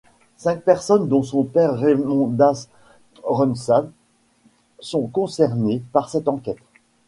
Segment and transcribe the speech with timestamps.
[0.35, 2.69] Cinq personnes dont son père Raimondas
[3.23, 3.85] Rumšas
[4.79, 6.57] sont concernées par cette enquête.